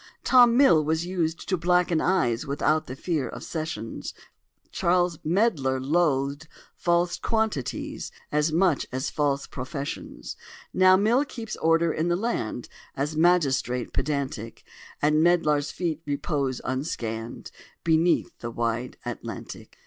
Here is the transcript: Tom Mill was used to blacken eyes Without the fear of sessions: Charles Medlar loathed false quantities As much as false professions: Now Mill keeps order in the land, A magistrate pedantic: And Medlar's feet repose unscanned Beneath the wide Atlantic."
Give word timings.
Tom 0.23 0.57
Mill 0.57 0.83
was 0.83 1.05
used 1.05 1.47
to 1.47 1.57
blacken 1.57 2.01
eyes 2.01 2.47
Without 2.47 2.87
the 2.87 2.95
fear 2.95 3.29
of 3.29 3.43
sessions: 3.43 4.15
Charles 4.71 5.19
Medlar 5.23 5.79
loathed 5.79 6.47
false 6.75 7.19
quantities 7.19 8.11
As 8.31 8.51
much 8.51 8.87
as 8.91 9.11
false 9.11 9.45
professions: 9.45 10.35
Now 10.73 10.97
Mill 10.97 11.23
keeps 11.23 11.55
order 11.57 11.93
in 11.93 12.07
the 12.07 12.15
land, 12.15 12.67
A 12.97 13.07
magistrate 13.15 13.93
pedantic: 13.93 14.63
And 15.03 15.21
Medlar's 15.21 15.69
feet 15.69 16.01
repose 16.07 16.61
unscanned 16.65 17.51
Beneath 17.83 18.39
the 18.39 18.49
wide 18.49 18.97
Atlantic." 19.05 19.77